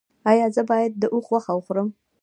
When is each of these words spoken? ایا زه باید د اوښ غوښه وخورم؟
ایا 0.31 0.47
زه 0.55 0.61
باید 0.69 0.91
د 1.01 1.03
اوښ 1.13 1.25
غوښه 1.31 1.51
وخورم؟ 1.55 1.89